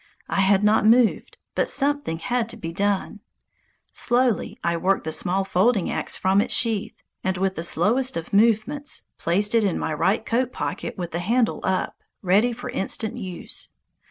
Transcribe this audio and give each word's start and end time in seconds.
I 0.29 0.39
had 0.41 0.63
not 0.63 0.83
moved, 0.83 1.37
but 1.53 1.69
something 1.69 2.17
had 2.17 2.49
to 2.49 2.57
be 2.57 2.73
done. 2.73 3.19
Slowly 3.91 4.57
I 4.63 4.75
worked 4.75 5.03
the 5.03 5.11
small 5.11 5.43
folding 5.43 5.91
axe 5.91 6.17
from 6.17 6.41
its 6.41 6.55
sheath, 6.55 6.95
and 7.23 7.37
with 7.37 7.53
the 7.53 7.61
slowest 7.61 8.17
of 8.17 8.33
movements 8.33 9.03
placed 9.19 9.53
it 9.53 9.63
in 9.63 9.77
my 9.77 9.93
right 9.93 10.25
coat 10.25 10.51
pocket 10.51 10.97
with 10.97 11.11
the 11.11 11.19
handle 11.19 11.59
up, 11.61 12.01
ready 12.23 12.51
for 12.51 12.71
instant 12.71 13.17
use. 13.17 13.69